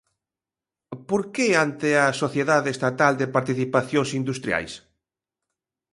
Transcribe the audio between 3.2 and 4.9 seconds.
de Participacións Industriais?